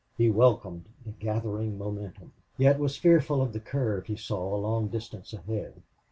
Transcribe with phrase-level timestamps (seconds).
[0.17, 4.87] He welcomed the gathering momentum, yet was fearful of the curve he saw a long
[4.87, 5.83] distance ahead.